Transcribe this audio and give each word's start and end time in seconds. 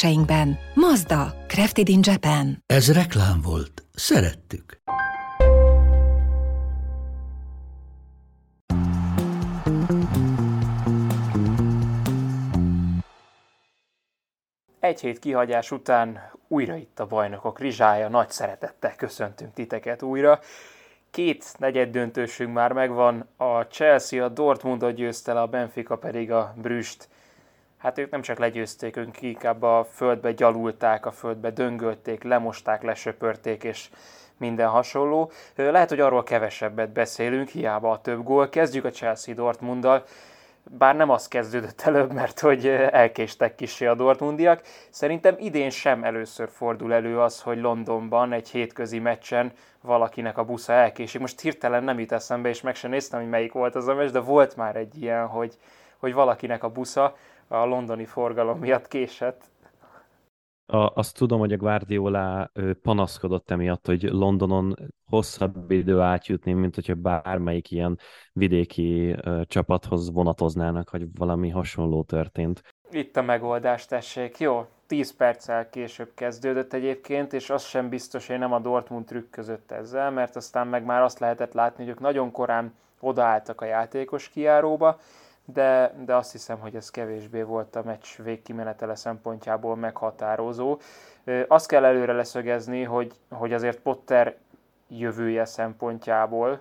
termékeseinkben. 0.00 0.58
Mazda, 0.74 1.34
Crafted 1.46 1.88
in 1.88 2.00
Japan. 2.02 2.62
Ez 2.66 2.92
reklám 2.92 3.40
volt. 3.42 3.84
Szerettük. 3.94 4.78
Egy 14.80 15.00
hét 15.00 15.18
kihagyás 15.18 15.70
után 15.70 16.30
újra 16.48 16.76
itt 16.76 17.00
a 17.00 17.06
bajnokok 17.06 17.60
rizsája, 17.60 18.08
nagy 18.08 18.30
szeretettel 18.30 18.94
köszöntünk 18.96 19.52
titeket 19.54 20.02
újra. 20.02 20.40
Két 21.10 21.44
negyed 21.58 21.90
döntősünk 21.90 22.52
már 22.52 22.72
megvan, 22.72 23.28
a 23.36 23.60
Chelsea 23.60 24.24
a 24.24 24.28
Dortmundot 24.28 24.94
győzte 24.94 25.32
le, 25.32 25.40
a 25.40 25.46
Benfica 25.46 25.96
pedig 25.96 26.30
a 26.32 26.54
Brüst 26.56 27.08
hát 27.80 27.98
ők 27.98 28.10
nem 28.10 28.22
csak 28.22 28.38
legyőzték, 28.38 28.96
ők 28.96 29.22
inkább 29.22 29.62
a 29.62 29.86
földbe 29.92 30.32
gyalulták, 30.32 31.06
a 31.06 31.10
földbe 31.10 31.50
döngölték, 31.50 32.22
lemosták, 32.22 32.82
lesöpörték, 32.82 33.64
és 33.64 33.88
minden 34.36 34.68
hasonló. 34.68 35.30
Lehet, 35.54 35.88
hogy 35.88 36.00
arról 36.00 36.22
kevesebbet 36.22 36.92
beszélünk, 36.92 37.48
hiába 37.48 37.90
a 37.90 38.00
több 38.00 38.22
gól. 38.22 38.48
Kezdjük 38.48 38.84
a 38.84 38.90
Chelsea 38.90 39.34
Dortmunddal, 39.34 40.04
bár 40.78 40.96
nem 40.96 41.10
az 41.10 41.28
kezdődött 41.28 41.80
előbb, 41.80 42.12
mert 42.12 42.40
hogy 42.40 42.66
elkéstek 42.66 43.54
kisé 43.54 43.86
a 43.86 43.94
Dortmundiak. 43.94 44.62
Szerintem 44.90 45.34
idén 45.38 45.70
sem 45.70 46.04
először 46.04 46.48
fordul 46.48 46.92
elő 46.92 47.20
az, 47.20 47.40
hogy 47.40 47.58
Londonban 47.58 48.32
egy 48.32 48.48
hétközi 48.48 48.98
meccsen 48.98 49.52
valakinek 49.80 50.38
a 50.38 50.44
busza 50.44 50.72
elkésik. 50.72 51.20
Most 51.20 51.40
hirtelen 51.40 51.84
nem 51.84 51.98
jut 51.98 52.12
eszembe, 52.12 52.48
és 52.48 52.60
meg 52.60 52.74
sem 52.74 52.90
néztem, 52.90 53.20
hogy 53.20 53.28
melyik 53.28 53.52
volt 53.52 53.74
az 53.74 53.88
a 53.88 53.94
meccs, 53.94 54.10
de 54.10 54.20
volt 54.20 54.56
már 54.56 54.76
egy 54.76 55.02
ilyen, 55.02 55.26
hogy, 55.26 55.54
hogy 55.98 56.12
valakinek 56.12 56.64
a 56.64 56.68
busza 56.68 57.16
a 57.52 57.64
londoni 57.64 58.04
forgalom 58.04 58.58
miatt 58.58 58.88
késett. 58.88 59.48
A, 60.66 60.92
azt 60.94 61.16
tudom, 61.16 61.38
hogy 61.38 61.52
a 61.52 61.56
Guardiola 61.56 62.50
panaszkodott 62.82 63.50
emiatt, 63.50 63.86
hogy 63.86 64.02
Londonon 64.02 64.74
hosszabb 65.06 65.70
idő 65.70 66.00
átjutni, 66.00 66.52
mint 66.52 66.74
hogyha 66.74 66.94
bármelyik 66.94 67.70
ilyen 67.70 67.98
vidéki 68.32 69.16
ö, 69.22 69.40
csapathoz 69.46 70.12
vonatoznának, 70.12 70.90
vagy 70.90 71.06
valami 71.14 71.48
hasonló 71.48 72.02
történt. 72.02 72.62
Itt 72.90 73.16
a 73.16 73.22
megoldás, 73.22 73.86
tessék. 73.86 74.38
Jó, 74.38 74.66
10 74.86 75.16
perccel 75.16 75.68
később 75.68 76.10
kezdődött 76.14 76.72
egyébként, 76.72 77.32
és 77.32 77.50
az 77.50 77.64
sem 77.64 77.88
biztos, 77.88 78.26
hogy 78.26 78.38
nem 78.38 78.52
a 78.52 78.58
Dortmund 78.60 79.04
trükközött 79.04 79.70
ezzel, 79.70 80.10
mert 80.10 80.36
aztán 80.36 80.66
meg 80.66 80.84
már 80.84 81.02
azt 81.02 81.18
lehetett 81.18 81.52
látni, 81.52 81.82
hogy 81.82 81.92
ők 81.92 82.00
nagyon 82.00 82.30
korán 82.30 82.74
odaálltak 83.00 83.60
a 83.60 83.64
játékos 83.64 84.28
kiáróba, 84.28 84.98
de, 85.52 85.94
de 86.04 86.14
azt 86.14 86.32
hiszem, 86.32 86.58
hogy 86.58 86.76
ez 86.76 86.90
kevésbé 86.90 87.42
volt 87.42 87.76
a 87.76 87.82
meccs 87.82 88.06
végkimenetele 88.22 88.94
szempontjából 88.94 89.76
meghatározó. 89.76 90.78
Azt 91.48 91.66
kell 91.66 91.84
előre 91.84 92.12
leszögezni, 92.12 92.82
hogy, 92.82 93.12
hogy 93.30 93.52
azért 93.52 93.80
Potter 93.80 94.36
jövője 94.88 95.44
szempontjából 95.44 96.60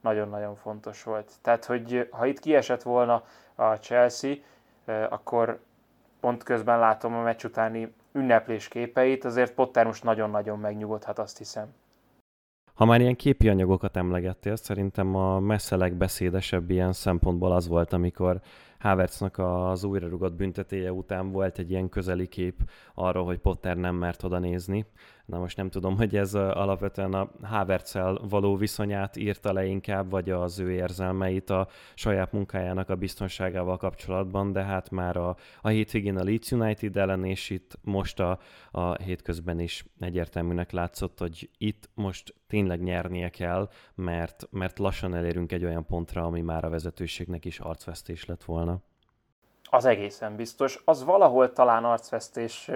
nagyon-nagyon 0.00 0.54
fontos 0.54 1.02
volt. 1.02 1.32
Tehát, 1.42 1.64
hogy 1.64 2.08
ha 2.10 2.26
itt 2.26 2.40
kiesett 2.40 2.82
volna 2.82 3.24
a 3.54 3.74
Chelsea, 3.74 4.34
akkor 5.08 5.60
pont 6.20 6.42
közben 6.42 6.78
látom 6.78 7.14
a 7.14 7.22
meccs 7.22 7.44
utáni 7.44 7.94
ünneplés 8.12 8.68
képeit, 8.68 9.24
azért 9.24 9.52
Potter 9.52 9.86
most 9.86 10.04
nagyon-nagyon 10.04 10.58
megnyugodhat, 10.58 11.18
azt 11.18 11.38
hiszem. 11.38 11.74
Ha 12.74 12.84
már 12.84 13.00
ilyen 13.00 13.16
képi 13.16 13.48
anyagokat 13.48 13.96
emlegettél, 13.96 14.56
szerintem 14.56 15.14
a 15.14 15.40
messze 15.40 15.76
legbeszédesebb 15.76 16.70
ilyen 16.70 16.92
szempontból 16.92 17.52
az 17.52 17.68
volt, 17.68 17.92
amikor 17.92 18.40
Havertznak 18.78 19.38
az 19.38 19.84
újrarugott 19.84 20.32
büntetéje 20.32 20.92
után 20.92 21.32
volt 21.32 21.58
egy 21.58 21.70
ilyen 21.70 21.88
közeli 21.88 22.26
kép 22.26 22.54
arról, 22.94 23.24
hogy 23.24 23.38
Potter 23.38 23.76
nem 23.76 23.94
mert 23.94 24.22
oda 24.22 24.38
nézni. 24.38 24.86
Na 25.26 25.38
most 25.38 25.56
nem 25.56 25.70
tudom, 25.70 25.96
hogy 25.96 26.16
ez 26.16 26.34
alapvetően 26.34 27.14
a 27.14 27.30
havertz 27.42 27.98
való 28.28 28.56
viszonyát 28.56 29.16
írta 29.16 29.52
le 29.52 29.64
inkább, 29.64 30.10
vagy 30.10 30.30
az 30.30 30.58
ő 30.58 30.72
érzelmeit 30.72 31.50
a 31.50 31.68
saját 31.94 32.32
munkájának 32.32 32.88
a 32.88 32.96
biztonságával 32.96 33.76
kapcsolatban, 33.76 34.52
de 34.52 34.62
hát 34.62 34.90
már 34.90 35.16
a, 35.16 35.36
a 35.60 35.68
hétvégén 35.68 36.16
a 36.16 36.24
Leeds 36.24 36.52
United 36.52 36.96
ellen, 36.96 37.24
és 37.24 37.50
itt 37.50 37.78
most 37.82 38.20
a, 38.20 38.38
a 38.70 39.02
hétközben 39.02 39.60
is 39.60 39.84
egyértelműnek 40.00 40.70
látszott, 40.70 41.18
hogy 41.18 41.50
itt 41.58 41.90
most 41.94 42.34
tényleg 42.46 42.82
nyernie 42.82 43.28
kell, 43.28 43.68
mert, 43.94 44.48
mert 44.50 44.78
lassan 44.78 45.14
elérünk 45.14 45.52
egy 45.52 45.64
olyan 45.64 45.86
pontra, 45.86 46.24
ami 46.24 46.40
már 46.40 46.64
a 46.64 46.70
vezetőségnek 46.70 47.44
is 47.44 47.60
arcvesztés 47.60 48.24
lett 48.24 48.44
volna. 48.44 48.82
Az 49.74 49.84
egészen 49.84 50.36
biztos. 50.36 50.82
Az 50.84 51.04
valahol 51.04 51.52
talán 51.52 51.84
arcvesztés 51.84 52.70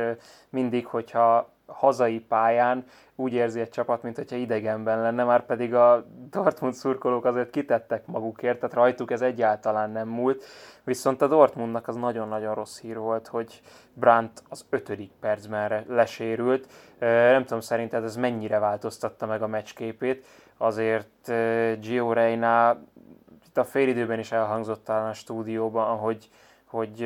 mindig, 0.48 0.86
hogyha 0.86 1.50
hazai 1.66 2.20
pályán 2.20 2.84
úgy 3.14 3.32
érzi 3.32 3.60
egy 3.60 3.70
csapat, 3.70 4.02
mint 4.02 4.16
hogyha 4.16 4.36
idegenben 4.36 5.00
lenne, 5.00 5.24
már 5.24 5.46
pedig 5.46 5.74
a 5.74 6.06
Dortmund 6.30 6.74
szurkolók 6.74 7.24
azért 7.24 7.50
kitettek 7.50 8.06
magukért, 8.06 8.58
tehát 8.58 8.74
rajtuk 8.74 9.10
ez 9.10 9.20
egyáltalán 9.20 9.90
nem 9.90 10.08
múlt. 10.08 10.44
Viszont 10.84 11.22
a 11.22 11.26
Dortmundnak 11.26 11.88
az 11.88 11.96
nagyon-nagyon 11.96 12.54
rossz 12.54 12.80
hír 12.80 12.98
volt, 12.98 13.26
hogy 13.26 13.60
Brandt 13.92 14.42
az 14.48 14.66
ötödik 14.70 15.10
percben 15.20 15.84
lesérült. 15.88 16.68
Nem 16.98 17.42
tudom, 17.42 17.60
szerinted 17.60 18.04
ez 18.04 18.16
mennyire 18.16 18.58
változtatta 18.58 19.26
meg 19.26 19.42
a 19.42 19.46
meccsképét. 19.46 20.26
Azért 20.56 21.32
Gio 21.80 22.12
Reyna 22.12 22.78
itt 23.46 23.56
a 23.56 23.64
félidőben 23.64 24.18
is 24.18 24.32
elhangzott 24.32 24.84
talán 24.84 25.08
a 25.08 25.12
stúdióban, 25.12 25.96
hogy, 25.96 26.28
hogy 26.76 27.00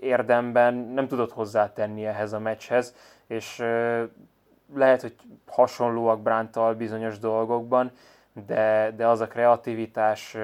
érdemben 0.00 0.74
nem 0.74 1.08
tudott 1.08 1.32
hozzátenni 1.32 2.06
ehhez 2.06 2.32
a 2.32 2.38
meccshez, 2.38 2.94
és 3.26 3.58
lehet, 4.74 5.00
hogy 5.00 5.14
hasonlóak 5.46 6.22
Brántal 6.22 6.74
bizonyos 6.74 7.18
dolgokban, 7.18 7.90
de, 8.46 8.92
de 8.96 9.06
az 9.06 9.20
a 9.20 9.26
kreativitás, 9.26 10.36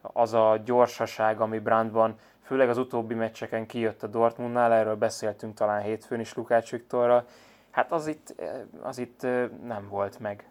az 0.00 0.34
a 0.34 0.60
gyorsaság, 0.64 1.40
ami 1.40 1.58
Brandban, 1.58 2.18
főleg 2.42 2.68
az 2.68 2.78
utóbbi 2.78 3.14
meccseken 3.14 3.66
kijött 3.66 4.02
a 4.02 4.06
Dortmundnál, 4.06 4.72
erről 4.72 4.96
beszéltünk 4.96 5.54
talán 5.54 5.82
hétfőn 5.82 6.20
is 6.20 6.34
Lukács 6.34 6.70
Viktorral, 6.70 7.24
hát 7.70 7.92
az 7.92 8.06
itt, 8.06 8.34
az 8.82 8.98
itt 8.98 9.22
nem 9.64 9.88
volt 9.88 10.18
meg. 10.18 10.48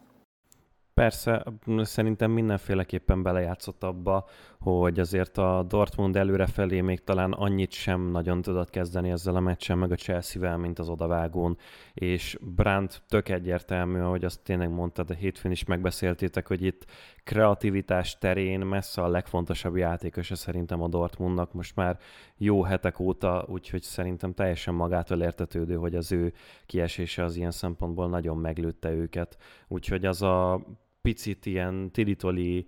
Persze, 0.94 1.44
szerintem 1.78 2.32
mindenféleképpen 2.32 3.24
belejátszott 3.24 3.84
abba, 3.84 4.28
hogy 4.60 5.00
azért 5.00 5.38
a 5.38 5.66
Dortmund 5.68 6.16
előrefelé 6.16 6.82
még 6.82 7.04
talán 7.04 7.32
annyit 7.32 7.72
sem 7.72 8.02
nagyon 8.02 8.42
tudott 8.42 8.70
kezdeni 8.70 9.10
ezzel 9.10 9.36
a 9.36 9.40
meccsen, 9.40 9.78
meg 9.78 9.92
a 9.92 9.96
Chelsea-vel, 9.96 10.58
mint 10.58 10.80
az 10.80 10.90
odavágón, 10.90 11.58
és 11.94 12.38
Brandt 12.42 13.02
tök 13.08 13.30
egyértelmű, 13.30 14.00
ahogy 14.00 14.26
azt 14.26 14.44
tényleg 14.44 14.70
mondtad, 14.70 15.10
a 15.10 15.14
hétfőn 15.14 15.52
is 15.52 15.64
megbeszéltétek, 15.64 16.48
hogy 16.48 16.64
itt 16.64 16.86
kreativitás 17.24 18.18
terén 18.18 18.60
messze 18.60 19.02
a 19.02 19.08
legfontosabb 19.08 19.76
játékosa 19.76 20.36
szerintem 20.36 20.82
a 20.82 20.88
Dortmundnak 20.88 21.54
most 21.54 21.76
már 21.76 21.98
jó 22.38 22.64
hetek 22.64 23.00
óta, 23.00 23.46
úgyhogy 23.48 23.82
szerintem 23.82 24.34
teljesen 24.34 24.74
magától 24.74 25.22
értetődő, 25.22 25.76
hogy 25.76 25.96
az 25.96 26.12
ő 26.12 26.34
kiesése 26.66 27.24
az 27.24 27.36
ilyen 27.36 27.52
szempontból 27.52 28.10
nagyon 28.10 28.38
meglőtte 28.38 28.92
őket. 28.92 29.38
Úgyhogy 29.68 30.06
az 30.06 30.22
a 30.22 30.62
picit 31.04 31.46
ilyen 31.46 31.92
tilitoli 31.92 32.68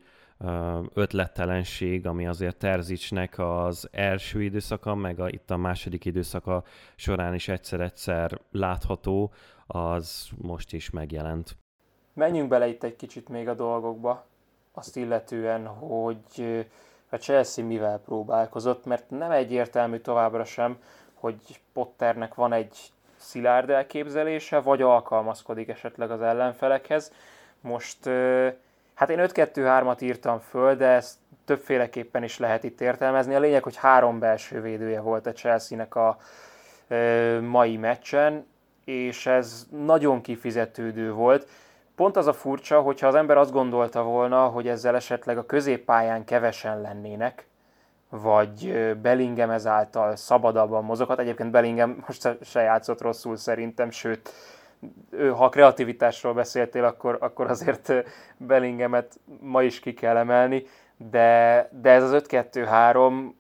ötlettelenség, 0.94 2.06
ami 2.06 2.28
azért 2.28 2.58
Terzicsnek 2.58 3.40
az 3.40 3.90
első 3.92 4.44
időszaka, 4.44 4.96
meg 4.96 5.20
a, 5.20 5.30
itt 5.30 5.52
a 5.52 5.58
második 5.58 6.06
időszaka 6.06 6.64
során 6.96 7.34
is 7.34 7.48
egyszer-egyszer 7.48 8.40
látható, 8.52 9.32
az 9.68 10.28
most 10.42 10.74
is 10.74 10.90
megjelent. 10.90 11.58
Menjünk 12.14 12.50
bele 12.50 12.68
itt 12.68 12.84
egy 12.84 12.96
kicsit 12.96 13.30
még 13.30 13.48
a 13.48 13.54
dolgokba, 13.54 14.26
azt 14.72 14.98
illetően, 14.98 15.68
hogy 15.68 16.66
a 17.10 17.16
Chelsea 17.16 17.66
mivel 17.66 18.00
próbálkozott, 18.00 18.86
mert 18.86 19.10
nem 19.10 19.32
egyértelmű 19.32 19.98
továbbra 19.98 20.44
sem, 20.44 20.78
hogy 21.14 21.36
Potternek 21.74 22.36
van 22.36 22.54
egy 22.54 22.78
szilárd 23.16 23.70
elképzelése, 23.70 24.60
vagy 24.60 24.82
alkalmazkodik 24.82 25.68
esetleg 25.68 26.12
az 26.12 26.22
ellenfelekhez. 26.22 27.12
Most 27.66 28.10
Hát 28.96 29.10
én 29.10 29.20
5-2-3-at 29.22 30.02
írtam 30.02 30.40
föl, 30.40 30.76
de 30.76 30.88
ezt 30.88 31.18
többféleképpen 31.46 32.24
is 32.24 32.40
lehet 32.40 32.64
itt 32.64 32.82
értelmezni. 32.82 33.36
A 33.36 33.40
lényeg, 33.40 33.64
hogy 33.64 33.76
három 33.76 34.20
belső 34.20 34.62
védője 34.62 35.00
volt 35.02 35.28
a 35.28 35.32
Chelsea-nek 35.32 35.96
a, 35.96 36.18
mai 37.42 37.78
meccsen, 37.78 38.46
és 38.86 39.26
ez 39.26 39.68
nagyon 39.70 40.22
kifizetődő 40.22 41.12
volt. 41.12 41.48
Pont 41.96 42.16
az 42.16 42.28
a 42.28 42.34
furcsa, 42.34 42.82
hogyha 42.82 43.08
az 43.08 43.16
ember 43.16 43.38
azt 43.38 43.52
gondolta 43.52 44.04
volna, 44.04 44.46
hogy 44.46 44.68
ezzel 44.68 44.96
esetleg 44.96 45.38
a 45.38 45.46
középpályán 45.46 46.26
kevesen 46.26 46.82
lennének, 46.82 47.48
vagy 48.10 48.74
Bellingham 49.02 49.50
ezáltal 49.50 50.16
szabadabban 50.16 50.84
mozoghat. 50.84 51.20
Egyébként 51.20 51.52
Bellingham 51.52 52.04
most 52.08 52.38
se 52.42 52.62
játszott 52.62 53.02
rosszul 53.02 53.38
szerintem, 53.38 53.90
sőt, 53.90 54.32
ha 55.38 55.50
kreativitásról 55.50 56.34
beszéltél, 56.34 56.84
akkor, 56.84 57.18
akkor 57.20 57.50
azért 57.50 57.94
Bellinghamet 58.38 59.20
ma 59.40 59.64
is 59.64 59.80
ki 59.80 59.94
kell 59.94 60.18
emelni, 60.18 60.66
de, 60.98 61.70
de 61.82 61.90
ez 61.90 62.04
az 62.04 62.24
5-2-3, 62.28 63.32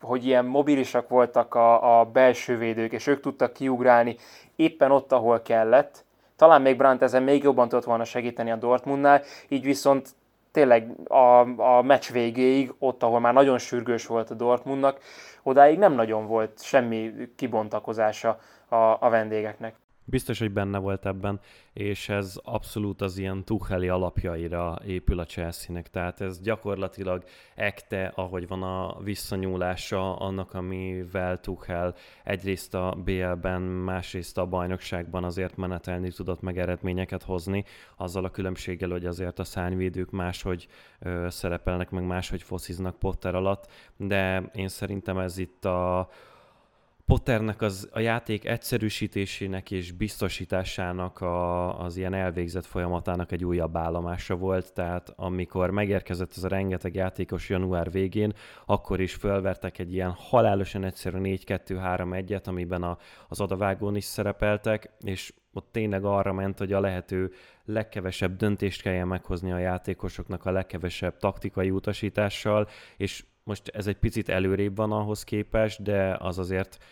hogy 0.00 0.26
ilyen 0.26 0.44
mobilisak 0.44 1.08
voltak 1.08 1.54
a, 1.54 2.00
a 2.00 2.04
belső 2.04 2.58
védők, 2.58 2.92
és 2.92 3.06
ők 3.06 3.20
tudtak 3.20 3.52
kiugrálni 3.52 4.16
éppen 4.56 4.90
ott, 4.90 5.12
ahol 5.12 5.42
kellett. 5.42 6.04
Talán 6.36 6.62
még 6.62 6.76
Brandt 6.76 7.02
ezen 7.02 7.22
még 7.22 7.42
jobban 7.42 7.68
tudott 7.68 7.84
volna 7.84 8.04
segíteni 8.04 8.50
a 8.50 8.56
Dortmundnál, 8.56 9.22
így 9.48 9.64
viszont 9.64 10.14
tényleg 10.52 10.90
a, 11.08 11.60
a 11.60 11.82
meccs 11.82 12.10
végéig, 12.10 12.74
ott, 12.78 13.02
ahol 13.02 13.20
már 13.20 13.32
nagyon 13.32 13.58
sürgős 13.58 14.06
volt 14.06 14.30
a 14.30 14.34
Dortmundnak, 14.34 14.98
odáig 15.42 15.78
nem 15.78 15.92
nagyon 15.92 16.26
volt 16.26 16.62
semmi 16.62 17.12
kibontakozása 17.36 18.38
a, 18.68 18.76
a 18.76 19.08
vendégeknek. 19.10 19.74
Biztos, 20.06 20.38
hogy 20.38 20.52
benne 20.52 20.78
volt 20.78 21.06
ebben, 21.06 21.40
és 21.72 22.08
ez 22.08 22.40
abszolút 22.42 23.00
az 23.00 23.18
ilyen 23.18 23.44
Tucheli 23.44 23.88
alapjaira 23.88 24.78
épül 24.86 25.18
a 25.18 25.24
Chelsea-nek, 25.24 25.90
tehát 25.90 26.20
ez 26.20 26.40
gyakorlatilag 26.40 27.24
ekte, 27.54 28.12
ahogy 28.14 28.48
van 28.48 28.62
a 28.62 29.02
visszanyúlása 29.02 30.16
annak, 30.16 30.54
amivel 30.54 31.40
Tuchel 31.40 31.94
egyrészt 32.24 32.74
a 32.74 32.96
BL-ben, 33.04 33.62
másrészt 33.62 34.38
a 34.38 34.46
bajnokságban 34.46 35.24
azért 35.24 35.56
menetelni 35.56 36.10
tudott 36.10 36.40
meg 36.40 36.58
eredményeket 36.58 37.22
hozni, 37.22 37.64
azzal 37.96 38.24
a 38.24 38.30
különbséggel, 38.30 38.90
hogy 38.90 39.06
azért 39.06 39.38
a 39.38 39.44
szányvédők 39.44 40.10
máshogy 40.10 40.66
ö, 40.98 41.26
szerepelnek, 41.30 41.90
meg 41.90 42.06
máshogy 42.06 42.42
fosziznak 42.42 42.98
Potter 42.98 43.34
alatt, 43.34 43.70
de 43.96 44.50
én 44.54 44.68
szerintem 44.68 45.18
ez 45.18 45.38
itt 45.38 45.64
a 45.64 46.08
Potternek 47.06 47.62
az, 47.62 47.88
a 47.92 48.00
játék 48.00 48.44
egyszerűsítésének 48.44 49.70
és 49.70 49.92
biztosításának 49.92 51.20
a, 51.20 51.78
az 51.80 51.96
ilyen 51.96 52.14
elvégzett 52.14 52.64
folyamatának 52.64 53.32
egy 53.32 53.44
újabb 53.44 53.76
állomása 53.76 54.36
volt, 54.36 54.72
tehát 54.72 55.12
amikor 55.16 55.70
megérkezett 55.70 56.32
ez 56.36 56.44
a 56.44 56.48
rengeteg 56.48 56.94
játékos 56.94 57.48
január 57.48 57.90
végén, 57.90 58.32
akkor 58.66 59.00
is 59.00 59.14
fölvertek 59.14 59.78
egy 59.78 59.92
ilyen 59.92 60.10
halálosan 60.10 60.84
egyszerű 60.84 61.18
4-2-3-1-et, 61.22 62.44
amiben 62.44 62.82
a, 62.82 62.98
az 63.28 63.40
adavágón 63.40 63.96
is 63.96 64.04
szerepeltek, 64.04 64.90
és 65.00 65.32
ott 65.52 65.68
tényleg 65.72 66.04
arra 66.04 66.32
ment, 66.32 66.58
hogy 66.58 66.72
a 66.72 66.80
lehető 66.80 67.32
legkevesebb 67.64 68.36
döntést 68.36 68.82
kelljen 68.82 69.08
meghozni 69.08 69.52
a 69.52 69.58
játékosoknak 69.58 70.44
a 70.44 70.50
legkevesebb 70.50 71.16
taktikai 71.16 71.70
utasítással, 71.70 72.68
és 72.96 73.24
most 73.44 73.68
ez 73.68 73.86
egy 73.86 73.96
picit 73.96 74.28
előrébb 74.28 74.76
van 74.76 74.92
ahhoz 74.92 75.24
képest, 75.24 75.82
de 75.82 76.16
az 76.20 76.38
azért 76.38 76.84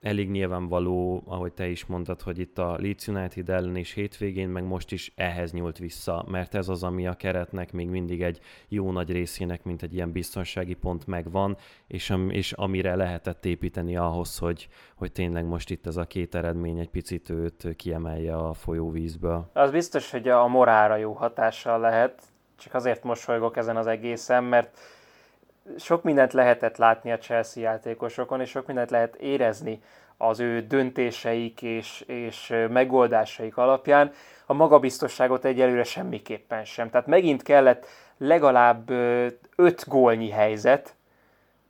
elég 0.00 0.30
nyilvánvaló, 0.30 1.22
ahogy 1.26 1.52
te 1.52 1.66
is 1.66 1.86
mondtad, 1.86 2.20
hogy 2.22 2.38
itt 2.38 2.58
a 2.58 2.76
Leeds 2.80 3.08
United 3.08 3.48
ellen 3.48 3.76
is 3.76 3.92
hétvégén, 3.92 4.48
meg 4.48 4.64
most 4.64 4.92
is 4.92 5.12
ehhez 5.16 5.52
nyúlt 5.52 5.78
vissza, 5.78 6.24
mert 6.28 6.54
ez 6.54 6.68
az, 6.68 6.82
ami 6.82 7.06
a 7.06 7.14
keretnek 7.14 7.72
még 7.72 7.88
mindig 7.88 8.22
egy 8.22 8.40
jó 8.68 8.92
nagy 8.92 9.12
részének, 9.12 9.64
mint 9.64 9.82
egy 9.82 9.94
ilyen 9.94 10.12
biztonsági 10.12 10.74
pont 10.74 11.06
megvan, 11.06 11.56
és, 11.86 12.10
am- 12.10 12.30
és 12.30 12.52
amire 12.52 12.94
lehetett 12.94 13.44
építeni 13.44 13.96
ahhoz, 13.96 14.38
hogy, 14.38 14.68
hogy 14.96 15.12
tényleg 15.12 15.44
most 15.46 15.70
itt 15.70 15.86
ez 15.86 15.96
a 15.96 16.04
két 16.04 16.34
eredmény 16.34 16.78
egy 16.78 16.90
picit 16.90 17.30
őt 17.30 17.76
kiemelje 17.76 18.36
a 18.36 18.52
folyóvízből. 18.52 19.50
Az 19.52 19.70
biztos, 19.70 20.10
hogy 20.10 20.28
a 20.28 20.46
morára 20.46 20.96
jó 20.96 21.12
hatással 21.12 21.80
lehet, 21.80 22.22
csak 22.56 22.74
azért 22.74 23.04
mosolygok 23.04 23.56
ezen 23.56 23.76
az 23.76 23.86
egészen, 23.86 24.44
mert 24.44 24.78
sok 25.78 26.02
mindent 26.02 26.32
lehetett 26.32 26.76
látni 26.76 27.12
a 27.12 27.18
Chelsea 27.18 27.62
játékosokon, 27.62 28.40
és 28.40 28.50
sok 28.50 28.66
mindent 28.66 28.90
lehet 28.90 29.16
érezni 29.16 29.82
az 30.16 30.40
ő 30.40 30.60
döntéseik 30.60 31.62
és, 31.62 32.00
és 32.00 32.54
megoldásaik 32.68 33.56
alapján. 33.56 34.12
A 34.46 34.52
magabiztosságot 34.52 35.44
egyelőre 35.44 35.84
semmiképpen 35.84 36.64
sem. 36.64 36.90
Tehát 36.90 37.06
megint 37.06 37.42
kellett 37.42 37.86
legalább 38.18 38.90
öt 39.56 39.88
gólnyi 39.88 40.30
helyzet, 40.30 40.94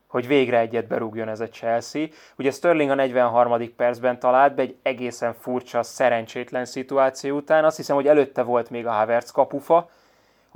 hogy 0.06 0.26
végre 0.26 0.58
egyet 0.58 0.86
berúgjon 0.86 1.28
ez 1.28 1.40
a 1.40 1.48
Chelsea. 1.48 2.06
Ugye 2.36 2.50
Sterling 2.50 2.90
a 2.90 2.94
43. 2.94 3.74
percben 3.76 4.18
talált 4.18 4.54
be 4.54 4.62
egy 4.62 4.76
egészen 4.82 5.34
furcsa, 5.34 5.82
szerencsétlen 5.82 6.64
szituáció 6.64 7.36
után. 7.36 7.64
Azt 7.64 7.76
hiszem, 7.76 7.96
hogy 7.96 8.06
előtte 8.06 8.42
volt 8.42 8.70
még 8.70 8.86
a 8.86 8.92
Havertz 8.92 9.30
kapufa, 9.30 9.90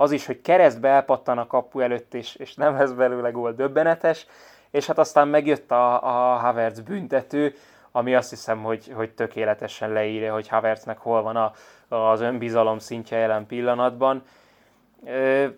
az 0.01 0.11
is, 0.11 0.25
hogy 0.25 0.41
keresztbe 0.41 0.89
elpattan 0.89 1.37
a 1.37 1.47
kapu 1.47 1.79
előtt, 1.79 2.13
és, 2.13 2.35
és 2.35 2.55
nem 2.55 2.73
lesz 2.73 2.91
belőle 2.91 3.29
gól 3.29 3.51
döbbenetes, 3.51 4.25
és 4.71 4.85
hát 4.85 4.97
aztán 4.97 5.27
megjött 5.27 5.71
a, 5.71 6.03
a 6.03 6.37
Havertz 6.37 6.79
büntető, 6.79 7.53
ami 7.91 8.15
azt 8.15 8.29
hiszem, 8.29 8.63
hogy, 8.63 8.91
hogy 8.93 9.11
tökéletesen 9.11 9.91
leírja, 9.91 10.33
hogy 10.33 10.47
Havertznek 10.47 10.97
hol 10.97 11.21
van 11.21 11.35
a, 11.35 11.51
az 11.95 12.21
önbizalom 12.21 12.79
szintje 12.79 13.17
jelen 13.17 13.45
pillanatban. 13.45 14.23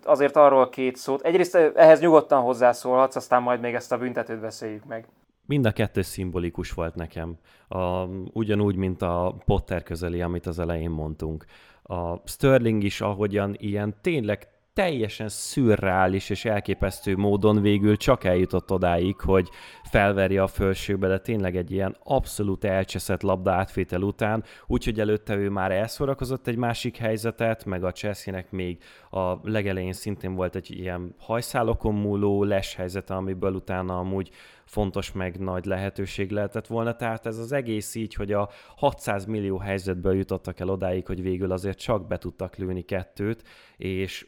Azért 0.04 0.36
arról 0.36 0.68
két 0.68 0.96
szót. 0.96 1.22
Egyrészt 1.22 1.54
ehhez 1.54 2.00
nyugodtan 2.00 2.42
hozzászólhatsz, 2.42 3.16
aztán 3.16 3.42
majd 3.42 3.60
még 3.60 3.74
ezt 3.74 3.92
a 3.92 3.98
büntetőt 3.98 4.40
beszéljük 4.40 4.84
meg. 4.84 5.06
Mind 5.46 5.66
a 5.66 5.72
kettő 5.72 6.02
szimbolikus 6.02 6.72
volt 6.72 6.94
nekem. 6.94 7.34
A, 7.68 8.04
ugyanúgy, 8.32 8.76
mint 8.76 9.02
a 9.02 9.34
Potter 9.44 9.82
közeli, 9.82 10.22
amit 10.22 10.46
az 10.46 10.58
elején 10.58 10.90
mondtunk 10.90 11.44
a 11.82 12.28
Sterling 12.28 12.82
is 12.82 13.00
ahogyan 13.00 13.54
ilyen 13.58 13.94
tényleg 14.00 14.52
teljesen 14.72 15.28
szürreális 15.28 16.30
és 16.30 16.44
elképesztő 16.44 17.16
módon 17.16 17.60
végül 17.60 17.96
csak 17.96 18.24
eljutott 18.24 18.70
odáig, 18.70 19.20
hogy 19.20 19.48
felverje 19.82 20.42
a 20.42 20.46
fölsőbe, 20.46 21.08
de 21.08 21.18
tényleg 21.18 21.56
egy 21.56 21.70
ilyen 21.70 21.96
abszolút 22.02 22.64
elcseszett 22.64 23.22
labda 23.22 23.52
átvétel 23.52 24.02
után, 24.02 24.44
úgyhogy 24.66 25.00
előtte 25.00 25.36
ő 25.36 25.50
már 25.50 25.72
elszórakozott 25.72 26.46
egy 26.46 26.56
másik 26.56 26.96
helyzetet, 26.96 27.64
meg 27.64 27.84
a 27.84 27.92
Chelsea-nek 27.92 28.50
még 28.50 28.82
a 29.10 29.50
legelején 29.50 29.92
szintén 29.92 30.34
volt 30.34 30.56
egy 30.56 30.70
ilyen 30.70 31.14
hajszálokon 31.18 31.94
múló 31.94 32.44
les 32.44 32.74
helyzete, 32.74 33.14
amiből 33.14 33.54
utána 33.54 33.98
amúgy 33.98 34.30
fontos 34.72 35.12
meg 35.12 35.38
nagy 35.38 35.64
lehetőség 35.64 36.30
lehetett 36.30 36.66
volna. 36.66 36.96
Tehát 36.96 37.26
ez 37.26 37.38
az 37.38 37.52
egész 37.52 37.94
így, 37.94 38.14
hogy 38.14 38.32
a 38.32 38.48
600 38.76 39.24
millió 39.24 39.58
helyzetből 39.58 40.14
jutottak 40.14 40.60
el 40.60 40.68
odáig, 40.68 41.06
hogy 41.06 41.22
végül 41.22 41.52
azért 41.52 41.78
csak 41.78 42.06
be 42.06 42.18
tudtak 42.18 42.56
lőni 42.56 42.82
kettőt, 42.82 43.42
és 43.76 44.26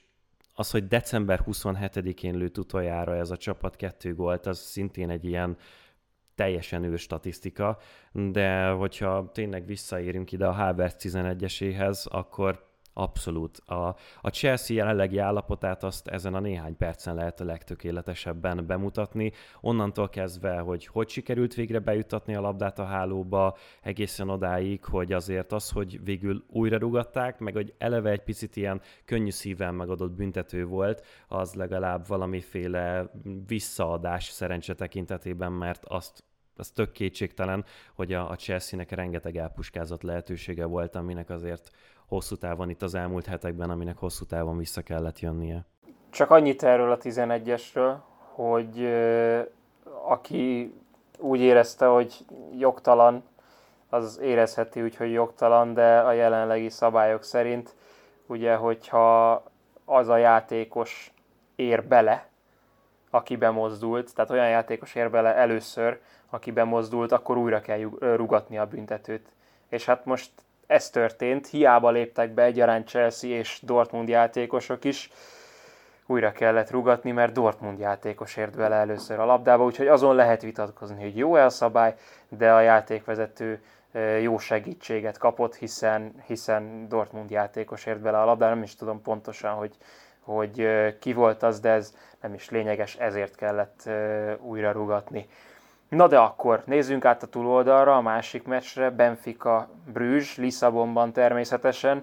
az, 0.55 0.71
hogy 0.71 0.87
december 0.87 1.41
27-én 1.47 2.35
lőtt 2.35 2.59
utoljára 2.59 3.17
ez 3.17 3.31
a 3.31 3.37
csapat 3.37 3.77
kettő 3.77 4.15
gólt, 4.15 4.47
az 4.47 4.59
szintén 4.59 5.11
egy 5.11 5.25
ilyen 5.25 5.57
teljesen 6.35 6.85
ő 6.85 6.97
statisztika, 6.97 7.79
de 8.13 8.69
hogyha 8.69 9.31
tényleg 9.33 9.67
visszaérünk 9.67 10.33
ide 10.33 10.47
a 10.47 10.53
Havertz 10.53 11.09
11-eséhez, 11.09 12.09
akkor 12.09 12.74
Abszolút. 12.97 13.59
A, 13.59 13.97
a 14.21 14.29
Chelsea 14.29 14.77
jelenlegi 14.77 15.19
állapotát 15.19 15.85
azt 15.85 16.09
ezen 16.09 16.35
a 16.35 16.41
néhány 16.41 16.77
percen 16.77 17.15
lehet 17.15 17.41
a 17.41 17.45
legtökéletesebben 17.45 18.67
bemutatni. 18.67 19.33
Onnantól 19.61 20.09
kezdve, 20.09 20.59
hogy 20.59 20.87
hogy 20.87 21.09
sikerült 21.09 21.55
végre 21.55 21.79
bejutatni 21.79 22.35
a 22.35 22.41
labdát 22.41 22.79
a 22.79 22.85
hálóba, 22.85 23.57
egészen 23.83 24.29
odáig, 24.29 24.85
hogy 24.85 25.13
azért 25.13 25.53
az, 25.53 25.71
hogy 25.71 26.05
végül 26.05 26.45
újra 26.49 26.79
rugatták, 26.79 27.39
meg 27.39 27.55
hogy 27.55 27.75
eleve 27.79 28.11
egy 28.11 28.23
picit 28.23 28.57
ilyen 28.57 28.81
könnyű 29.05 29.31
szíven 29.31 29.75
megadott 29.75 30.13
büntető 30.13 30.67
volt, 30.67 31.05
az 31.29 31.55
legalább 31.55 32.07
valamiféle 32.07 33.11
visszaadás 33.47 34.25
szerencse 34.25 34.75
tekintetében, 34.75 35.53
mert 35.53 35.85
azt 35.85 36.25
az 36.57 36.71
tök 36.71 36.93
kétségtelen, 36.93 37.65
hogy 37.95 38.13
a, 38.13 38.31
a 38.31 38.37
Chelsea-nek 38.37 38.91
rengeteg 38.91 39.37
elpuskázott 39.37 40.03
lehetősége 40.03 40.65
volt, 40.65 40.95
aminek 40.95 41.31
azért 41.31 41.71
hosszú 42.09 42.37
távon 42.37 42.71
itt 42.71 42.83
az 42.83 42.95
elmúlt 42.95 43.27
hetekben, 43.27 43.71
aminek 43.71 43.99
hosszú 43.99 44.25
távon 44.25 44.57
vissza 44.57 44.83
kellett 44.83 45.21
jönnie. 45.21 45.65
Csak 46.11 46.31
annyit 46.31 46.63
erről 46.63 46.91
a 46.93 46.99
11-esről, 46.99 47.95
hogy 48.33 48.87
aki 50.05 50.75
úgy 51.19 51.41
érezte, 51.41 51.87
hogy 51.87 52.25
jogtalan, 52.59 53.25
az 53.89 54.19
érezheti 54.23 54.83
úgy, 54.83 54.97
hogy 54.97 55.13
jogtalan, 55.13 55.75
de 55.75 55.99
a 55.99 56.13
jelenlegi 56.13 56.69
szabályok 56.69 57.23
szerint, 57.23 57.75
ugye, 58.27 58.55
hogyha 58.55 59.43
az 59.85 60.09
a 60.09 60.17
játékos 60.17 61.13
ér 61.57 61.85
bele, 61.85 62.29
aki 63.11 63.37
bemozdult, 63.37 64.15
tehát 64.15 64.31
olyan 64.31 64.49
játékos 64.49 64.95
ér 64.95 65.11
bele 65.11 65.35
először, 65.35 66.01
aki 66.31 66.51
bemozdult, 66.51 67.13
akkor 67.13 67.37
újra 67.37 67.61
kell 67.61 67.79
rugatni 67.99 68.59
a 68.59 68.67
büntetőt. 68.67 69.29
És 69.69 69.85
hát 69.85 70.05
most 70.05 70.31
ez 70.67 70.91
történt, 70.91 71.47
hiába 71.47 71.91
léptek 71.91 72.31
be 72.31 72.43
egyaránt 72.43 72.89
Chelsea 72.89 73.31
és 73.31 73.59
Dortmund 73.63 74.09
játékosok 74.09 74.85
is. 74.85 75.11
újra 76.07 76.33
kellett 76.33 76.71
rugatni, 76.71 77.11
mert 77.11 77.33
Dortmund 77.33 77.79
játékos 77.79 78.37
ért 78.37 78.55
vele 78.55 78.75
először 78.75 79.19
a 79.19 79.25
labdába, 79.25 79.65
úgyhogy 79.65 79.87
azon 79.87 80.15
lehet 80.15 80.43
vitatkozni, 80.43 81.03
hogy 81.03 81.17
jó 81.17 81.37
el 81.37 81.49
szabály, 81.49 81.95
de 82.29 82.53
a 82.53 82.61
játékvezető 82.61 83.61
jó 84.21 84.39
segítséget 84.39 85.19
kapott, 85.19 85.55
hiszen, 85.55 86.15
hiszen 86.27 86.89
Dortmund 86.89 87.31
játékos 87.31 87.87
ért 87.87 88.01
bele 88.01 88.21
a 88.21 88.25
labdába, 88.25 88.55
nem 88.55 88.63
is 88.63 88.75
tudom 88.75 89.03
pontosan, 89.03 89.55
hogy, 89.55 89.77
hogy 90.21 90.69
ki 90.99 91.13
volt 91.13 91.43
az, 91.43 91.61
de 91.61 91.71
ez 91.71 91.95
nem 92.21 92.35
is 92.35 92.51
lényeges, 92.51 92.97
ezért 92.97 93.35
kellett 93.35 93.91
újra 94.41 94.71
rugatni. 94.71 95.29
Na 95.95 96.09
de 96.09 96.19
akkor 96.19 96.63
nézzünk 96.67 97.05
át 97.05 97.23
a 97.23 97.27
túloldalra, 97.27 97.97
a 97.97 98.01
másik 98.01 98.45
meccsre, 98.45 98.91
Benfica 98.91 99.69
Brüzs, 99.93 100.37
Lisszabonban 100.37 101.13
természetesen, 101.13 102.03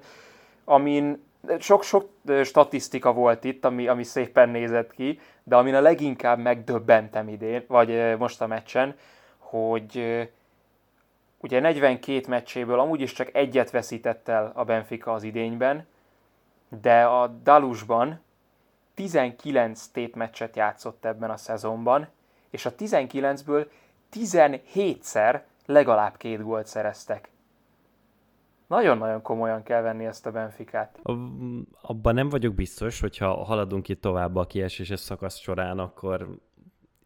amin 0.66 1.24
sok-sok 1.60 2.10
statisztika 2.44 3.14
volt 3.14 3.44
itt, 3.44 3.66
ami, 3.66 3.88
ami 3.88 4.04
szépen 4.04 4.50
nézett 4.50 4.92
ki, 4.92 5.20
de 5.44 5.56
amin 5.56 5.76
a 5.76 5.82
leginkább 5.82 6.40
megdöbbentem 6.40 7.28
idén, 7.28 7.64
vagy 7.68 8.18
most 8.18 8.42
a 8.42 8.48
meccsen, 8.48 8.96
hogy 9.38 10.30
ugye 11.38 11.60
42 11.60 12.22
meccséből 12.28 12.80
amúgy 12.80 13.02
is 13.02 13.14
csak 13.14 13.36
egyet 13.36 13.72
veszített 13.72 14.28
el 14.28 14.52
a 14.56 14.64
Benfica 14.64 15.14
az 15.14 15.24
idényben, 15.24 15.88
de 16.82 17.04
a 17.04 17.28
Dalusban 17.28 18.22
19 18.94 19.88
tétmeccset 19.88 20.56
játszott 20.56 21.06
ebben 21.06 21.30
a 21.30 21.38
szezonban, 21.38 22.08
és 22.50 22.66
a 22.66 22.76
19-ből 22.76 23.66
17-szer 24.12 25.42
legalább 25.66 26.18
két 26.18 26.44
gólt 26.44 26.68
szereztek. 26.68 27.30
Nagyon-nagyon 28.68 29.22
komolyan 29.22 29.64
kell 29.64 29.82
venni 29.82 30.06
ezt 30.06 30.26
a 30.26 30.32
Benficát. 30.32 31.00
Abban 31.82 32.14
nem 32.14 32.30
vagyok 32.30 32.54
biztos, 32.54 33.00
hogyha 33.00 33.44
haladunk 33.44 33.90
itt 33.90 34.02
tovább 34.02 34.36
a 34.36 34.46
kieséses 34.46 35.00
szakasz 35.00 35.38
során, 35.38 35.80
akkor 35.80 36.28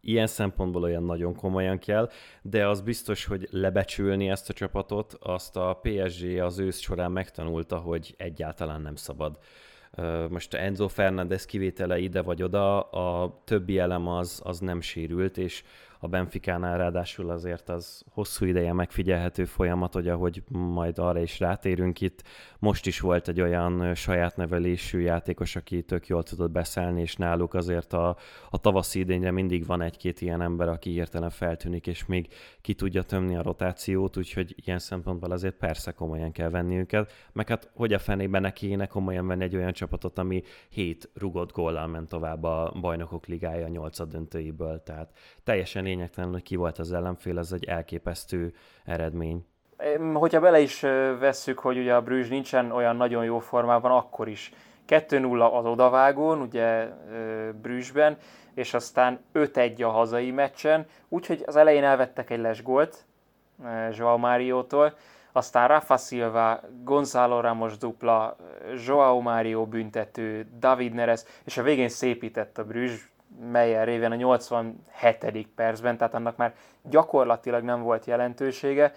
ilyen 0.00 0.26
szempontból 0.26 0.82
olyan 0.82 1.02
nagyon 1.02 1.34
komolyan 1.34 1.78
kell, 1.78 2.10
de 2.42 2.68
az 2.68 2.80
biztos, 2.80 3.24
hogy 3.24 3.48
lebecsülni 3.50 4.28
ezt 4.28 4.48
a 4.48 4.52
csapatot, 4.52 5.16
azt 5.20 5.56
a 5.56 5.80
PSG 5.82 6.38
az 6.38 6.58
ősz 6.58 6.78
során 6.78 7.12
megtanulta, 7.12 7.78
hogy 7.78 8.14
egyáltalán 8.18 8.80
nem 8.80 8.96
szabad. 8.96 9.38
Most 10.30 10.54
Enzo 10.54 10.88
Fernandez 10.88 11.44
kivétele 11.44 11.98
ide 11.98 12.22
vagy 12.22 12.42
oda, 12.42 12.80
a 12.80 13.40
többi 13.44 13.78
elem 13.78 14.08
az, 14.08 14.40
az 14.44 14.58
nem 14.58 14.80
sérült, 14.80 15.38
és 15.38 15.64
a 15.98 16.08
Benficánál 16.08 16.78
ráadásul 16.78 17.30
azért 17.30 17.68
az 17.68 18.04
hosszú 18.10 18.44
ideje 18.44 18.72
megfigyelhető 18.72 19.44
folyamat, 19.44 19.92
hogy 19.92 20.08
ahogy 20.08 20.42
majd 20.48 20.98
arra 20.98 21.20
is 21.20 21.40
rátérünk 21.40 22.00
itt, 22.00 22.22
most 22.58 22.86
is 22.86 23.00
volt 23.00 23.28
egy 23.28 23.40
olyan 23.40 23.94
saját 23.94 24.36
nevelésű 24.36 25.00
játékos, 25.00 25.56
aki 25.56 25.82
tök 25.82 26.06
jól 26.06 26.22
tudott 26.22 26.50
beszélni, 26.50 27.00
és 27.00 27.16
náluk 27.16 27.54
azért 27.54 27.92
a, 27.92 28.16
a 28.50 28.58
tavaszi 28.58 28.98
idényre 28.98 29.30
mindig 29.30 29.66
van 29.66 29.82
egy-két 29.82 30.20
ilyen 30.20 30.42
ember, 30.42 30.68
aki 30.68 30.90
hirtelen 30.90 31.30
feltűnik, 31.30 31.86
és 31.86 32.06
még 32.06 32.28
ki 32.60 32.74
tudja 32.74 33.02
tömni 33.02 33.36
a 33.36 33.42
rotációt, 33.42 34.16
úgyhogy 34.16 34.54
ilyen 34.64 34.78
szempontból 34.78 35.30
azért 35.30 35.54
persze 35.54 35.92
komolyan 35.92 36.32
kell 36.32 36.50
venni 36.50 36.76
őket, 36.76 37.12
meg 37.32 37.48
hát 37.48 37.70
hogy 37.74 37.92
a 37.92 37.98
fenében 37.98 38.42
ne 38.42 38.52
kéne 38.52 38.86
komolyan 38.86 39.26
venni 39.26 39.44
egy 39.44 39.56
olyan 39.56 39.72
csapatot, 39.72 40.18
ami 40.18 40.42
hét 40.68 41.10
rugott 41.14 41.52
góllal 41.52 41.86
ment 41.86 42.08
tovább 42.08 42.42
a 42.44 42.72
bajnokok 42.80 43.26
ligája 43.26 43.68
nyolcad 43.68 44.10
döntőiből, 44.10 44.82
tehát 44.82 45.12
teljesen 45.46 45.82
lényegtelen, 45.82 46.32
hogy 46.32 46.42
ki 46.42 46.56
volt 46.56 46.78
az 46.78 46.92
ellenfél, 46.92 47.38
ez 47.38 47.52
egy 47.52 47.64
elképesztő 47.64 48.54
eredmény. 48.84 49.46
Hogyha 50.14 50.40
bele 50.40 50.60
is 50.60 50.80
vesszük, 51.18 51.58
hogy 51.58 51.78
ugye 51.78 51.94
a 51.94 52.02
Brüzs 52.02 52.28
nincsen 52.28 52.72
olyan 52.72 52.96
nagyon 52.96 53.24
jó 53.24 53.38
formában, 53.38 53.90
akkor 53.90 54.28
is 54.28 54.52
2-0 54.88 55.52
az 55.52 55.64
odavágón, 55.64 56.40
ugye 56.40 56.88
Brüsszben, 57.62 58.16
és 58.54 58.74
aztán 58.74 59.20
5-1 59.34 59.84
a 59.84 59.90
hazai 59.90 60.30
meccsen, 60.30 60.86
úgyhogy 61.08 61.42
az 61.46 61.56
elején 61.56 61.84
elvettek 61.84 62.30
egy 62.30 62.40
lesgolt 62.40 63.04
Joao 63.92 64.18
Máriótól, 64.18 64.94
aztán 65.32 65.68
Rafa 65.68 65.96
Silva, 65.96 66.60
Gonzalo 66.84 67.40
Ramos 67.40 67.78
dupla, 67.78 68.36
Joao 68.86 69.20
Mário 69.20 69.66
büntető, 69.66 70.46
David 70.58 70.92
Neres, 70.92 71.22
és 71.44 71.58
a 71.58 71.62
végén 71.62 71.88
szépített 71.88 72.58
a 72.58 72.64
Brüzs, 72.64 73.00
melyen 73.50 73.84
révén 73.84 74.10
a 74.10 74.14
87. 74.14 75.48
percben, 75.54 75.96
tehát 75.96 76.14
annak 76.14 76.36
már 76.36 76.54
gyakorlatilag 76.82 77.62
nem 77.62 77.82
volt 77.82 78.04
jelentősége. 78.04 78.92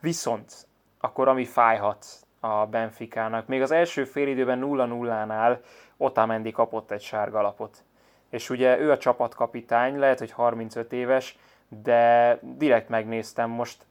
Viszont 0.00 0.66
akkor 1.00 1.28
ami 1.28 1.44
fájhat 1.44 2.06
a 2.40 2.66
Benficának, 2.66 3.46
még 3.46 3.62
az 3.62 3.70
első 3.70 4.04
félidőben 4.04 4.60
0-0-nál 4.62 5.58
Otamendi 5.96 6.50
kapott 6.50 6.90
egy 6.90 7.00
sárga 7.00 7.40
lapot. 7.40 7.84
És 8.28 8.50
ugye 8.50 8.78
ő 8.78 8.90
a 8.90 8.98
csapatkapitány, 8.98 9.98
lehet, 9.98 10.18
hogy 10.18 10.30
35 10.30 10.92
éves, 10.92 11.38
de 11.68 12.38
direkt 12.42 12.88
megnéztem, 12.88 13.50
most 13.50 13.84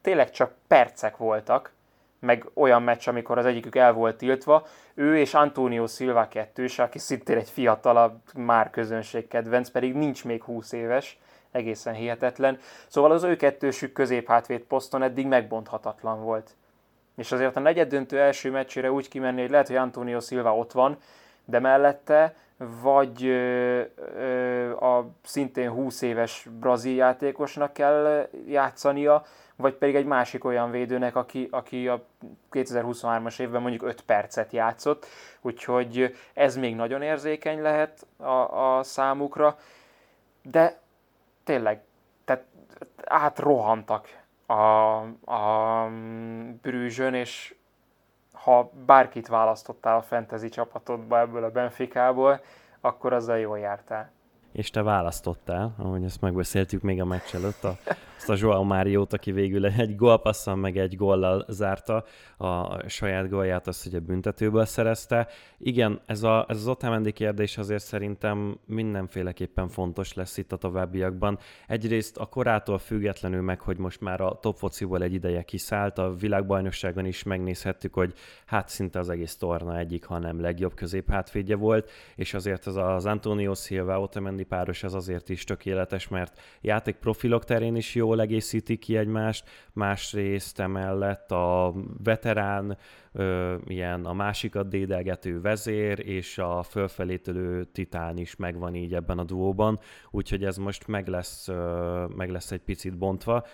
tényleg 0.00 0.30
csak 0.30 0.54
percek 0.66 1.16
voltak, 1.16 1.72
meg 2.24 2.46
olyan 2.54 2.82
meccs, 2.82 3.08
amikor 3.08 3.38
az 3.38 3.46
egyikük 3.46 3.76
el 3.76 3.92
volt 3.92 4.16
tiltva, 4.16 4.66
ő 4.94 5.16
és 5.18 5.34
Antonio 5.34 5.86
Silva 5.86 6.28
kettős, 6.28 6.78
aki 6.78 6.98
szintén 6.98 7.36
egy 7.36 7.50
fiatalabb, 7.50 8.20
már 8.36 8.70
közönségkedvenc, 8.70 9.68
pedig 9.68 9.94
nincs 9.94 10.24
még 10.24 10.42
20 10.42 10.72
éves, 10.72 11.18
egészen 11.50 11.94
hihetetlen. 11.94 12.58
Szóval 12.86 13.10
az 13.10 13.22
ő 13.22 13.36
kettősük 13.36 13.92
középhátvéd 13.92 14.60
poszton 14.60 15.02
eddig 15.02 15.26
megbonthatatlan 15.26 16.22
volt. 16.22 16.50
És 17.16 17.32
azért 17.32 17.56
a 17.56 17.60
negyed 17.60 17.88
döntő 17.88 18.20
első 18.20 18.50
meccsére 18.50 18.92
úgy 18.92 19.08
kimenni, 19.08 19.40
hogy 19.40 19.50
lehet, 19.50 19.66
hogy 19.66 19.76
Antonio 19.76 20.20
Silva 20.20 20.56
ott 20.56 20.72
van, 20.72 20.98
de 21.44 21.58
mellette 21.58 22.34
vagy 22.56 23.30
a 24.80 25.00
szintén 25.22 25.70
20 25.70 26.02
éves 26.02 26.48
brazil 26.60 26.94
játékosnak 26.94 27.72
kell 27.72 28.28
játszania, 28.46 29.24
vagy 29.56 29.74
pedig 29.74 29.94
egy 29.94 30.04
másik 30.04 30.44
olyan 30.44 30.70
védőnek, 30.70 31.16
aki, 31.16 31.48
aki 31.50 31.88
a 31.88 32.04
2023-as 32.50 33.40
évben 33.40 33.60
mondjuk 33.60 33.82
5 33.82 34.00
percet 34.00 34.52
játszott, 34.52 35.06
úgyhogy 35.40 36.14
ez 36.34 36.56
még 36.56 36.74
nagyon 36.74 37.02
érzékeny 37.02 37.62
lehet 37.62 38.06
a, 38.16 38.76
a 38.76 38.82
számukra, 38.82 39.58
de 40.42 40.80
tényleg, 41.44 41.80
tehát 42.24 42.44
átrohantak 43.04 44.22
a, 44.46 44.54
a 45.32 45.88
Brűzsön, 46.62 47.14
és 47.14 47.54
ha 48.44 48.70
bárkit 48.86 49.28
választottál 49.28 49.96
a 49.96 50.02
fantasy 50.02 50.48
csapatodba 50.48 51.18
ebből 51.18 51.44
a 51.44 51.50
Benficából, 51.50 52.40
akkor 52.80 53.12
azzal 53.12 53.38
jól 53.38 53.58
jártál 53.58 54.12
és 54.54 54.70
te 54.70 54.82
választottál, 54.82 55.74
ahogy 55.78 56.04
ezt 56.04 56.20
megbeszéltük 56.20 56.82
még 56.82 57.00
a 57.00 57.04
meccs 57.04 57.34
előtt, 57.34 57.64
a, 57.64 57.78
azt 58.16 58.30
a 58.30 58.46
Joao 58.46 58.64
Máriót, 58.64 59.12
aki 59.12 59.32
végül 59.32 59.66
egy 59.66 59.96
gólpasszal 59.96 60.56
meg 60.56 60.78
egy 60.78 60.96
góllal 60.96 61.44
zárta 61.48 62.04
a 62.36 62.88
saját 62.88 63.28
gólját, 63.28 63.66
azt 63.66 63.86
ugye 63.86 63.98
büntetőből 63.98 64.64
szerezte. 64.64 65.28
Igen, 65.58 66.00
ez, 66.06 66.22
a, 66.22 66.44
ez 66.48 66.56
az 66.56 66.68
Otamendi 66.68 67.12
kérdés 67.12 67.58
azért 67.58 67.82
szerintem 67.82 68.58
mindenféleképpen 68.66 69.68
fontos 69.68 70.14
lesz 70.14 70.36
itt 70.36 70.52
a 70.52 70.56
továbbiakban. 70.56 71.38
Egyrészt 71.66 72.16
a 72.16 72.26
korától 72.26 72.78
függetlenül 72.78 73.42
meg, 73.42 73.60
hogy 73.60 73.76
most 73.76 74.00
már 74.00 74.20
a 74.20 74.38
top 74.40 74.56
fociból 74.56 75.02
egy 75.02 75.12
ideje 75.12 75.42
kiszállt, 75.42 75.98
a 75.98 76.14
világbajnokságon 76.14 77.06
is 77.06 77.22
megnézhettük, 77.22 77.94
hogy 77.94 78.14
hát 78.46 78.68
szinte 78.68 78.98
az 78.98 79.08
egész 79.08 79.36
torna 79.36 79.78
egyik, 79.78 80.04
hanem 80.04 80.40
legjobb 80.40 80.74
középhátvédje 80.74 81.56
volt, 81.56 81.90
és 82.16 82.34
azért 82.34 82.66
az 82.66 82.76
az 82.76 83.06
Antonio 83.06 83.54
Silva 83.54 84.00
Otamendi 84.00 84.43
páros 84.44 84.82
ez 84.82 84.94
azért 84.94 85.28
is 85.28 85.44
tökéletes, 85.44 86.08
mert 86.08 86.40
játékprofilok 86.60 87.44
terén 87.44 87.76
is 87.76 87.94
jól 87.94 88.20
egészíti 88.20 88.76
ki 88.76 88.96
egymást, 88.96 89.48
másrészt 89.72 90.60
emellett 90.60 91.30
a 91.30 91.74
veterán, 92.02 92.76
ö, 93.12 93.56
ilyen 93.66 94.04
a 94.04 94.12
másikat 94.12 94.68
dédelgető 94.68 95.40
vezér 95.40 96.08
és 96.08 96.38
a 96.38 96.62
fölfelétölő 96.62 97.64
titán 97.64 98.16
is 98.16 98.36
megvan 98.36 98.74
így 98.74 98.94
ebben 98.94 99.18
a 99.18 99.24
duóban, 99.24 99.78
úgyhogy 100.10 100.44
ez 100.44 100.56
most 100.56 100.86
meg 100.86 101.08
lesz, 101.08 101.48
ö, 101.48 102.06
meg 102.16 102.30
lesz 102.30 102.50
egy 102.50 102.62
picit 102.62 102.98
bontva. 102.98 103.44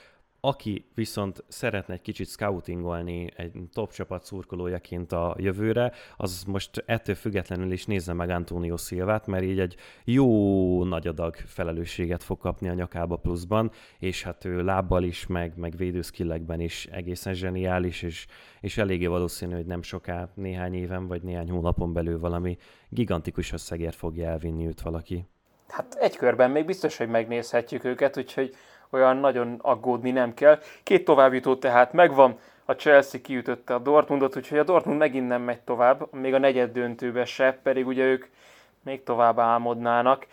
Aki 0.41 0.85
viszont 0.95 1.45
szeretne 1.49 1.95
egy 1.95 2.01
kicsit 2.01 2.29
scoutingolni 2.29 3.33
egy 3.37 3.53
top 3.73 3.93
csapat 3.93 4.25
szurkolójaként 4.25 5.13
a 5.13 5.37
jövőre, 5.39 5.93
az 6.17 6.45
most 6.47 6.83
ettől 6.87 7.15
függetlenül 7.15 7.73
is 7.73 7.87
nézze 7.87 8.13
meg 8.13 8.31
Antonio 8.31 8.77
Silvát, 8.77 9.27
mert 9.27 9.45
így 9.45 9.61
egy 9.61 9.77
jó 10.05 10.85
nagy 10.85 11.07
adag 11.07 11.35
felelősséget 11.35 12.23
fog 12.23 12.39
kapni 12.39 12.69
a 12.69 12.75
nyakába 12.75 13.17
pluszban, 13.17 13.71
és 13.99 14.23
hát 14.23 14.45
ő 14.45 14.63
lábbal 14.63 15.03
is, 15.03 15.27
meg, 15.27 15.53
meg 15.57 15.77
védőszkillekben 15.77 16.61
is 16.61 16.87
egészen 16.87 17.35
zseniális, 17.35 18.03
és, 18.03 18.27
és 18.61 18.79
eléggé 18.79 19.07
valószínű, 19.07 19.55
hogy 19.55 19.67
nem 19.67 19.83
soká, 19.83 20.29
néhány 20.35 20.75
éven 20.75 21.07
vagy 21.07 21.23
néhány 21.23 21.51
hónapon 21.51 21.93
belül 21.93 22.19
valami 22.19 22.59
gigantikus 22.89 23.53
összegért 23.53 23.95
fogja 23.97 24.29
elvinni 24.29 24.67
őt 24.67 24.81
valaki. 24.81 25.27
Hát 25.69 25.95
egy 25.95 26.17
körben 26.17 26.51
még 26.51 26.65
biztos, 26.65 26.97
hogy 26.97 27.09
megnézhetjük 27.09 27.85
őket, 27.85 28.17
úgyhogy 28.17 28.55
olyan 28.91 29.17
nagyon 29.17 29.59
aggódni 29.63 30.11
nem 30.11 30.35
kell. 30.35 30.59
Két 30.83 31.05
továbbjutó 31.05 31.57
tehát 31.57 31.93
megvan, 31.93 32.39
a 32.65 32.73
Chelsea 32.77 33.21
kiütötte 33.21 33.75
a 33.75 33.79
Dortmundot, 33.79 34.37
úgyhogy 34.37 34.59
a 34.59 34.65
Dortmund 34.65 34.99
megint 34.99 35.29
nem 35.29 35.43
megy 35.43 35.61
tovább, 35.61 36.13
még 36.13 36.35
a 36.35 36.39
negyed 36.39 36.73
döntőbe 36.73 37.25
se, 37.25 37.59
pedig 37.63 37.87
ugye 37.87 38.05
ők 38.05 38.27
még 38.83 39.03
tovább 39.03 39.39
álmodnának. 39.39 40.27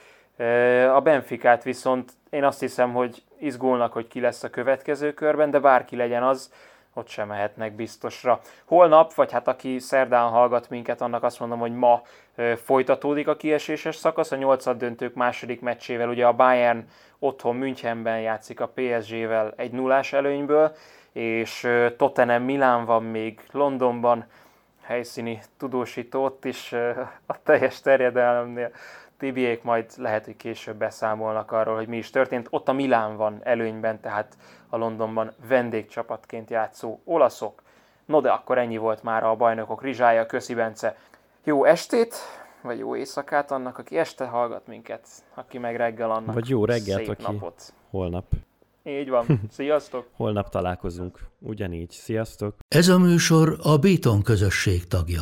A 0.94 1.02
Benficát 1.02 1.64
viszont 1.64 2.12
én 2.30 2.44
azt 2.44 2.60
hiszem, 2.60 2.94
hogy 2.94 3.24
izgulnak, 3.38 3.94
hogy 3.94 4.08
ki 4.08 4.20
lesz 4.20 4.44
a 4.44 4.50
következő 4.50 5.14
körben, 5.14 5.52
de 5.52 5.60
bárki 5.60 5.96
legyen 5.96 6.24
az, 6.24 6.52
ott 6.98 7.08
sem 7.08 7.28
mehetnek 7.28 7.76
biztosra. 7.76 8.40
Holnap, 8.66 9.14
vagy 9.14 9.32
hát 9.32 9.48
aki 9.48 9.80
szerdán 9.80 10.30
hallgat 10.30 10.70
minket, 10.70 11.02
annak 11.02 11.24
azt 11.24 11.40
mondom, 11.40 11.60
hogy 11.60 11.74
ma 11.74 12.02
folytatódik 12.64 13.28
a 13.28 13.36
kieséses 13.36 13.96
szakasz, 13.96 14.32
a 14.32 14.36
nyolcad 14.36 14.78
döntők 14.78 15.14
második 15.14 15.62
meccsével, 15.62 16.10
ugye 16.10 16.26
a 16.26 16.34
Bayern 16.34 16.88
otthon 17.20 17.56
Münchenben 17.56 18.20
játszik 18.20 18.60
a 18.60 18.72
PSG-vel 18.76 19.54
egy 19.56 19.72
nullás 19.72 20.14
előnyből, 20.14 20.76
és 21.12 21.68
Tottenham 21.98 22.44
Milán 22.44 22.86
van 22.86 23.04
még 23.04 23.40
Londonban, 23.52 24.26
helyszíni 24.82 25.42
tudósító 25.58 26.24
ott 26.24 26.46
is 26.46 26.74
a 27.26 27.42
teljes 27.44 27.82
terjedelemnél. 27.82 28.72
Tibiék 29.18 29.64
majd 29.64 29.86
lehet, 29.98 30.26
hogy 30.26 30.36
később 30.36 30.76
beszámolnak 30.78 31.52
arról, 31.52 31.76
hogy 31.76 31.88
mi 31.88 31.98
is 31.98 32.10
történt. 32.10 32.48
Ott 32.50 32.68
a 32.68 32.74
Milán 32.74 33.16
van 33.16 33.40
előnyben, 33.44 34.00
tehát 34.00 34.38
a 34.70 34.78
Londonban 34.78 35.32
vendégcsapatként 35.48 36.50
játszó 36.50 37.00
olaszok. 37.04 37.62
No 38.06 38.22
de 38.22 38.30
akkor 38.30 38.58
ennyi 38.58 38.78
volt 38.78 39.04
már 39.04 39.24
a 39.24 39.36
bajnokok 39.36 39.84
rizsája, 39.84 40.26
köszi 40.26 40.54
Bence. 40.54 40.98
Jó 41.44 41.64
estét, 41.66 42.16
vagy 42.62 42.80
jó 42.80 42.96
éjszakát 42.96 43.52
annak, 43.52 43.78
aki 43.78 43.98
este 43.98 44.26
hallgat 44.26 44.68
minket, 44.68 45.08
aki 45.34 45.58
meg 45.58 45.76
reggel 45.76 46.12
annak 46.12 46.34
Vagy 46.34 46.50
jó 46.50 46.66
reggelt, 46.66 47.00
szép 47.00 47.10
aki 47.10 47.22
napot. 47.22 47.74
holnap. 47.90 48.26
Így 48.84 49.10
van. 49.10 49.26
Sziasztok! 49.52 50.08
Holnap 50.16 50.50
találkozunk. 50.50 51.20
Ugyanígy. 51.40 51.92
Sziasztok! 51.92 52.56
Ez 52.68 52.88
a 52.88 52.98
műsor 53.00 53.58
a 53.64 53.78
Béton 53.78 54.22
közösség 54.22 54.88
tagja. 54.88 55.22